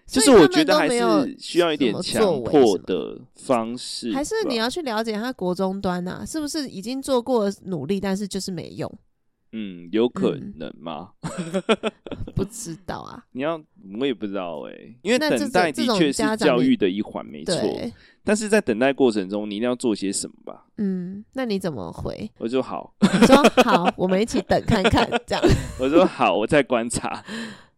[0.06, 4.12] 就是我觉得还是需要一点强迫的方式。
[4.12, 8.88] 还是你要去了解他国中端啊，是不是已经做过努力，但是就是没用？
[9.58, 11.12] 嗯，有可能吗？
[11.22, 11.62] 嗯、
[12.36, 13.24] 不知道啊。
[13.32, 13.58] 你要，
[13.98, 17.54] 我也不知道哎、欸，因为等待的确是教育的一环，没错。
[18.22, 20.66] 但是在等待过程中，你一定要做些什么吧？
[20.76, 22.30] 嗯，那你怎么回？
[22.36, 25.42] 我说好，我说好，我们一起等看看，这样。
[25.80, 27.24] 我说好，我在观察，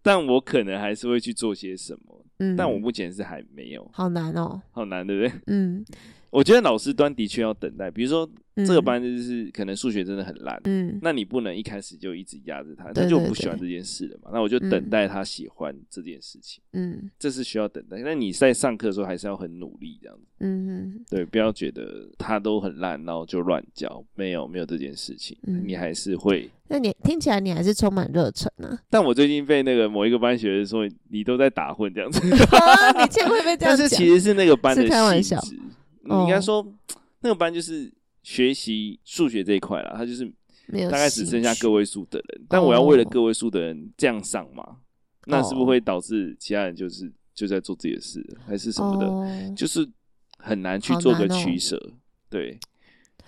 [0.03, 2.25] 但我可能还是会去做些什么。
[2.41, 3.89] 嗯，但我目前是还没有。
[3.93, 5.41] 好难哦，好难，对不对？
[5.47, 5.85] 嗯。
[6.31, 8.29] 我觉得老师端的确要等待，比如说
[8.67, 14.31] 这个班就是可能数学真的很烂，嗯，那你不能一开始就一直压着他，他就不喜欢这件事了嘛。
[14.33, 17.99] 那我就等待他喜欢这件事情，嗯，这是需要等待。
[17.99, 26.51] 那你在上课的时候还是要很努力这样子，嗯，对，不要觉得他都很烂，然后就乱教，没有没有这件事情，你还是会。
[26.71, 28.79] 那你听起来你还是充满热忱啊？
[28.91, 32.37] 但我最近被那个某一个班学生说你都在打混这样子，你
[33.09, 33.77] 竟然会被这 样讲？
[33.77, 35.23] 但是其实是那个班的开玩
[36.09, 36.19] 笑。
[36.19, 36.67] 你应该说，
[37.21, 37.93] 那个班就是
[38.23, 40.25] 学习数学这一块啦，他就是
[40.91, 42.47] 大概只剩下个位数的人。
[42.49, 44.79] 但我要为了个位数的人这样上嘛，
[45.27, 49.55] 那是不是会导致其他人就是就在做自己的事，还是什么的？
[49.55, 49.89] 就是
[50.39, 51.93] 很难去做个取舍。
[52.31, 52.59] 对，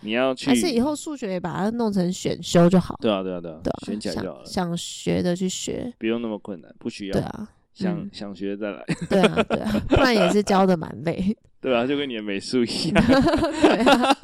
[0.00, 2.96] 你要去，还是以后数学也把它弄成选修就好。
[3.00, 4.44] 对啊，对啊，对啊，选起来就好了。
[4.44, 7.12] 想学的去学，不用那么困难，不需要。
[7.12, 7.48] 对啊，
[7.80, 8.84] 想想学再来。
[9.08, 11.36] 对啊，对啊，不然也是教的蛮累。
[11.60, 13.04] 对啊，就跟你的美术一样。
[13.06, 14.16] 对啊，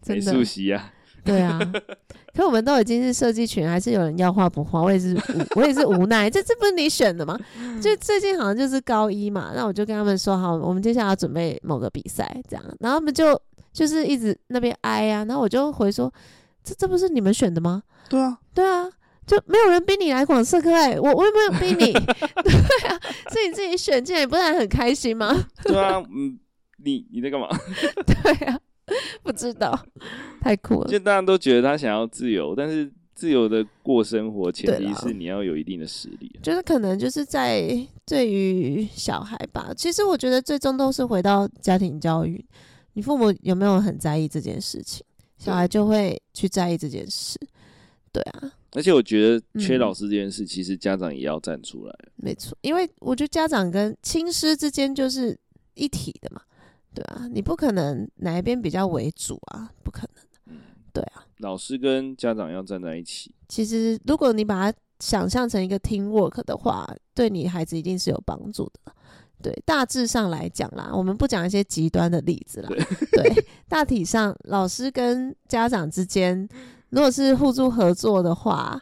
[0.06, 0.92] 美术习啊。
[1.24, 1.58] 对啊，
[2.34, 4.82] 可我们都已经是设计群，还是有人要画不画？
[4.82, 5.16] 我也是，
[5.56, 6.28] 我也是无奈。
[6.28, 7.38] 这这不是你选的吗？
[7.80, 12.62] 就最近好像就是高一嘛，那我就跟他们说好，我们接下来要准备某个比赛，这样。
[12.80, 13.40] 然后他们就
[13.72, 16.12] 就是一直那边哀啊，然后我就回说，
[16.62, 17.82] 这这不是你们选的吗？
[18.10, 18.86] 对啊，对啊。
[19.26, 21.92] 就没有人逼你来广社科哎，我我也没有逼你，
[22.42, 23.00] 对啊，
[23.32, 25.34] 是你自己选进来，不是很开心吗？
[25.64, 26.38] 对啊，嗯，
[26.84, 27.48] 你你在干嘛？
[28.06, 28.58] 对啊，
[29.22, 29.78] 不知道，
[30.42, 30.88] 太酷了。
[30.88, 36.30] 就大家都觉得他想要自由，但是自由的过生活，前提是你要有一定的实力。
[36.42, 37.64] 就是可能就是在
[38.04, 42.44] 对于小孩吧，其实我觉得最终都是回到家庭教育，
[42.92, 45.02] 你父母有没有很在意这件事情，
[45.38, 47.40] 小孩就会去在意这件事。
[48.12, 48.52] 对啊。
[48.74, 51.94] 而且我觉得缺老师这件事，其实家长也要站出来。
[52.06, 55.38] 嗯、没错，因为我觉得家长跟亲师之间就是
[55.74, 56.42] 一体的嘛，
[56.92, 60.24] 对啊，你不可能哪一边比较为主啊，不可能。
[60.46, 60.60] 嗯，
[60.92, 63.32] 对啊，老师跟家长要站在一起。
[63.48, 68.92] 其实，如果你把它想象成一个 team work 的话，对你孩子一定是有帮助的。
[69.42, 72.68] 对，大致上来讲啦，我们不讲一些极端的例子啦。
[72.68, 72.84] 对，
[73.22, 76.48] 对，大体上，老师跟家长之间，
[76.94, 78.80] 如果是互助合作的话，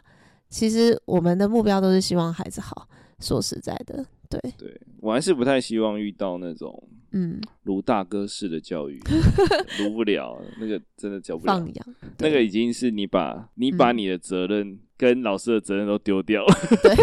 [0.49, 2.87] 其实我们的目标都是希望孩子好。
[3.19, 9.01] 说实在的，对，对我还是不太希望遇到那种嗯，卢大哥式的教育，
[9.79, 11.53] 卢不了，那个真的教不了。
[11.53, 16.53] 放养，那个已经是你把你把你的责任跟老师的责任都丢掉了。
[16.71, 16.95] 嗯、对。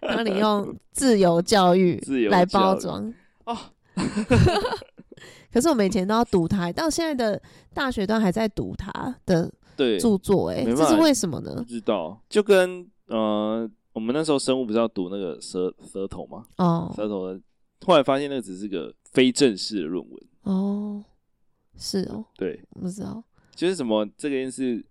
[0.02, 1.98] 当你用自由教育
[2.28, 3.12] 来包装
[3.46, 3.56] 哦，
[5.50, 7.40] 可是我们以前都要读他，到现在的
[7.72, 11.54] 大学段还在读他的著作，哎，这是为什么呢？
[11.56, 16.44] 不知道，就跟呃，我们那时候生物不是要读那个舌舌头吗？
[16.56, 17.40] 哦，舌头的，
[17.86, 21.04] 后来发现那个只是个非正式的论文哦，
[21.76, 23.22] 是哦，对，不知道，
[23.54, 24.84] 就是什么这个件事。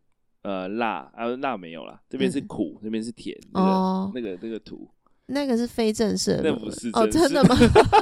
[0.44, 3.34] 呃，辣啊，辣没有啦，这边是苦，这、嗯、边是甜。
[3.54, 4.86] 哦，那个那个图，
[5.28, 7.56] 那个是非正式的，那不是哦，真的吗？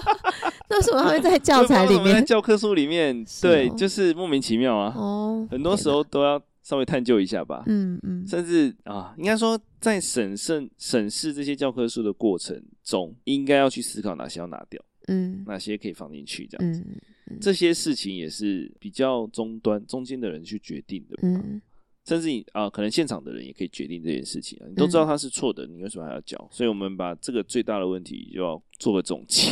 [0.67, 2.15] 那为什么会在教材里面？
[2.15, 4.91] 在教科书里面，对，就是莫名其妙啊。
[4.97, 7.63] 哦，很多时候都要稍微探究一下吧。
[7.67, 17.01] 嗯嗯，甚至啊，应该说在审慎审视这些教科书的过程中，应该要去思考哪些要拿掉，嗯，哪些可以放进去，这样子、嗯
[17.31, 17.37] 嗯。
[17.39, 21.17] 这些事情也是比较终端中间的人去决定的。
[21.23, 21.61] 嗯。
[22.03, 24.65] 甚至你啊、呃，可能现场的人也可以决定这件事情啊。
[24.67, 26.49] 你都知道他是错的、嗯，你为什么还要教？
[26.51, 29.51] 所以我们把这个最大的问题就要做个总结。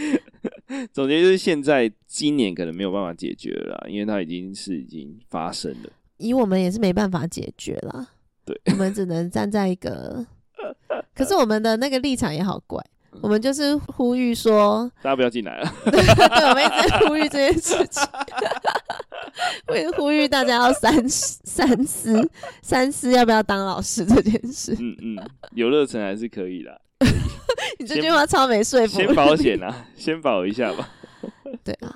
[0.94, 5.92] 总结就是现在今年可能没有办法解决了啦，因为它已经是已经发生了。
[6.18, 8.08] 以我们也是没办法解决了。
[8.44, 10.24] 对，我们只能站在一个，
[11.14, 12.84] 可是我们的那个立场也好怪。
[13.20, 15.72] 我们就是呼吁说，大家不要进来了。
[15.84, 16.00] 对，
[16.48, 18.02] 我们一直在呼吁这件事情。
[19.68, 22.30] 会呼吁大家要三思、三思、
[22.62, 24.74] 三思，要不要当老师这件事。
[24.80, 26.80] 嗯嗯，有热忱还是可以的。
[27.78, 28.98] 你这句话超没说服。
[28.98, 30.88] 先保险啊，先保一下吧。
[31.62, 31.94] 对啊，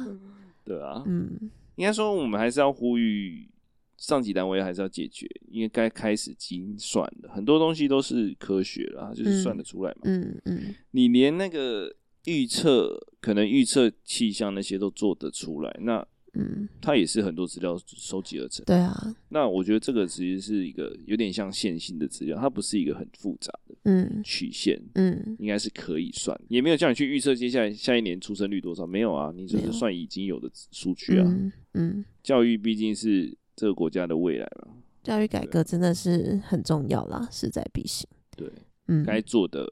[0.65, 3.49] 对啊，嗯，应该说我们还是要呼吁
[3.97, 10.01] 上级单位还是要解决，因为该开始精算的很多东西都是科学了，就是算得出来嘛。
[10.05, 11.95] 嗯嗯，嗯，你连那个
[12.25, 16.07] 预测，可能预测气象那些都做得出来，那。
[16.39, 18.63] 嗯，它也是很多资料收集而成。
[18.67, 31.25] 对啊，那我觉得这个其实是一个有点像线性的资料，它不是一个很复杂的嗯曲线嗯，应该是可以算，也没有叫你去预测接下来下一年出生率多少，没有啊，你就是算已经有的数据啊。
[31.27, 34.69] 嗯，嗯，教育毕竟是这个国家的未来嘛，
[35.03, 38.09] 教育改革真的是很重要啦，势在必行。
[38.37, 38.49] 对，
[38.87, 39.67] 嗯，该做的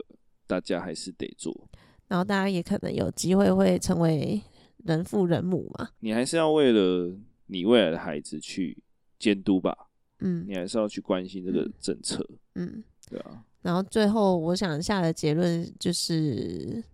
[0.47, 1.69] 大家还是得做，
[2.09, 4.43] 然后大家也可能有机会会成为。
[4.85, 7.17] 人父人母嘛，你还是要为了
[7.47, 8.77] 你未来的孩子去
[9.19, 9.75] 监督吧。
[10.19, 12.23] 嗯，你还是要去关心这个政策。
[12.55, 13.43] 嗯，对啊。
[13.63, 16.85] 然后最后我想下的结论就是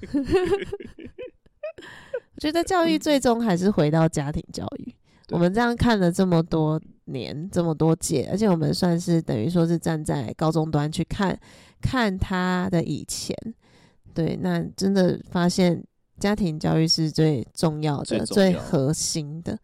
[2.34, 4.94] 我觉得教育最终还是回到家庭教育。
[5.30, 11.38] 我们这样看了这么多年，这么多届，而且我们算是等于说是站在高中端去看
[11.80, 13.36] 看他的以前。
[14.12, 15.84] 对，那真的发现。
[16.16, 19.58] 家庭教育是最重要的、最，要最核心的。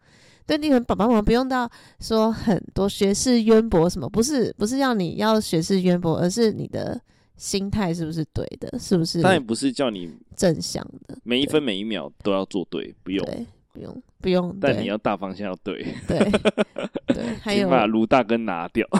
[0.45, 1.67] 对，你们爸爸妈妈不用到
[2.01, 6.99] 说很多学识渊博什么，不是不是要你要学识渊博，而是你的
[7.37, 8.77] 心态是不是对的？
[8.77, 9.21] 是不是？
[9.21, 14.57] 当然不是叫你正向的，每一分每一秒都要做对，不用，对不用，不用。
[14.59, 16.19] 但你要大方向要对，对
[17.07, 17.23] 对。
[17.41, 18.87] 还有把卢大哥拿掉。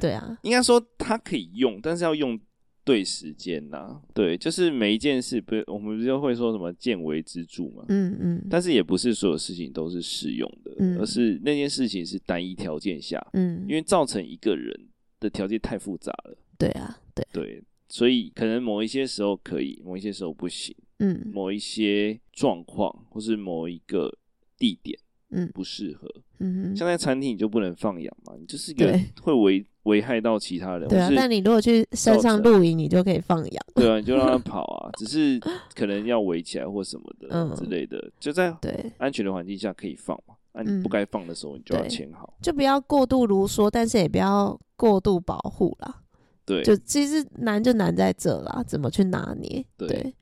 [0.00, 2.38] 对啊，应该说它可以用，但是要用。
[2.84, 14.76] 对时间呐、啊，对，就是每一件事，不，我们不就会说什么见微知著嘛，嗯嗯，但是也不是所有事情都是适用的，嗯，而是那件事情是单一条件下，嗯，因为造成一个人
[15.20, 24.16] 的条件太复杂了，对啊，对对，所以可能某一些时候可以，某一些时候不行，嗯，某一些状况或是某一个
[24.56, 24.98] 地点，
[25.30, 29.66] 嗯，不适合，嗯，像在餐厅你就不能放养嘛，你就是一个会危。
[29.82, 31.10] 危害到其他人，对啊。
[31.12, 34.88] 但你如果去山上露营，你就可以放羊，对啊，你就让它跑啊。
[34.96, 35.40] 只是
[35.74, 40.36] 可能要围起来或什么的、嗯、之类的，就在对安全的环境下可以放嘛。
[40.52, 46.02] 那，你不该放的时候，你就要牵好、嗯，就不要过度卢梭，但是也不要过度保护啦。
[46.46, 49.66] 对，就其实难就难在这啦，怎么去拿捏？
[49.76, 50.14] 对，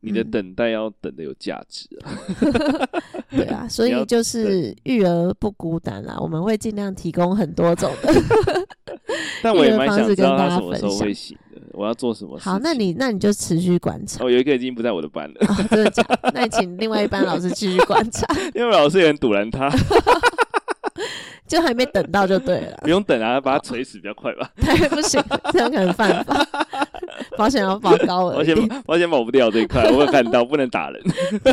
[0.00, 2.10] 你的等待要等的有价值啊。
[3.30, 8.12] 对啊， 所以就是育儿不孤单啦，我们会尽量提供很多种的。
[9.42, 12.44] 但我也蛮想知道他什么时候会醒的，我要做什么事？
[12.44, 14.24] 好，那你那你就持续观察。
[14.24, 16.30] 哦，有一个已经不在我的班了，哦、真的假的？
[16.34, 19.70] 那你请另外一班老师继续观察，因为老师也很堵拦他。
[21.50, 24.48] 就还没等到就对了， 不用等啊，把它锤死比较快吧。
[24.62, 25.20] 太不行，
[25.52, 26.46] 这样可能犯法。
[27.36, 31.02] 保险要保高额，保险保险保不掉这一块，我有看到不能打人。
[31.42, 31.52] 对，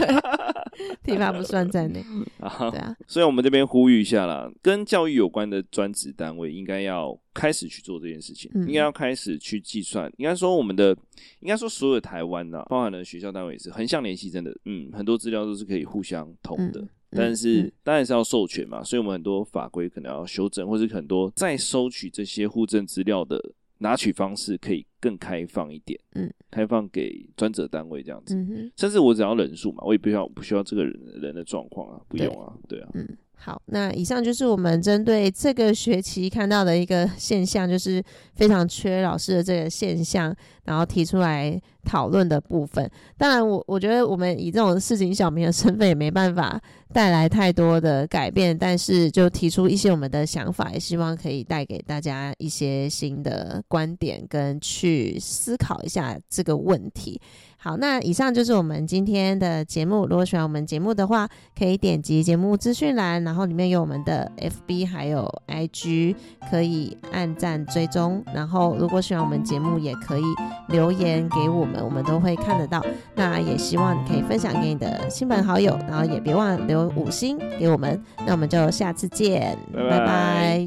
[1.04, 2.04] 体罚不算在内。
[2.40, 2.96] 啊，对啊。
[3.08, 10.12] 所以我们这边呼吁一下啦，跟教育有关的专职单位应该要开始去做这件事情，嗯、应该要开始去计算。
[10.18, 10.96] 应该说我们的，
[11.40, 16.82] 应该说所有的台湾呐，包含了学校单位也是横向联系，真的，嗯，很多资料都是可以互相通的。
[16.82, 23.42] 嗯但是、嗯、当然是要授权嘛，所以我们很多法规可能要修正，或者很多再收取这些户政资料的
[23.80, 28.72] 拿取方式可以更开放一点，嗯，开放给专责单位这样子，嗯、哼。
[28.76, 33.18] 甚至我只要人数嘛，我也不需要不需要这个人人的状况啊，不用啊，对，对啊，嗯。
[33.40, 38.04] 好，那以上就是我们针对这个学期看到的一个现象，就是
[38.34, 40.36] 非常缺老师的这个现象，
[40.66, 42.90] 然后提出来讨论的部分。
[43.18, 46.60] 当然我，我觉得我们以这种市井小民的身份也没办法
[46.94, 57.22] 带来太多的改变，但是就提出一些我们的想法，也希望可以带给大家一些新的观点，跟去思考一下这个问题。
[57.60, 60.06] 好，那以上就是我们今天的节目。
[60.06, 61.28] 如果喜欢我们节目的话，
[61.58, 66.16] 可以点击节目资讯栏，然后里面有我们的 FB 还有 IG，
[66.52, 68.24] 可以按赞追踪。
[68.34, 70.24] 然后如果喜欢我们节目，也可以
[70.70, 72.84] 留言给我们，我们都会看得到。
[73.16, 78.02] 那也希望你可以分享给你的亲朋好友，然后也别忘了留五星给我们。
[78.26, 80.00] 那我们就下次见，拜拜。
[80.00, 80.66] 拜拜。